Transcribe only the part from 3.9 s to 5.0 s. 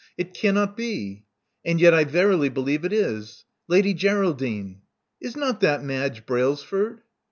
Geraldine: